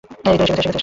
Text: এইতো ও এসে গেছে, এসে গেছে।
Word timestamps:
এইতো 0.29 0.29
ও 0.31 0.33
এসে 0.33 0.43
গেছে, 0.49 0.53
এসে 0.61 0.67
গেছে। 0.69 0.79